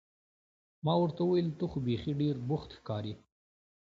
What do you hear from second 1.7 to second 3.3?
خو بیخي ډېر بوخت ښکارې.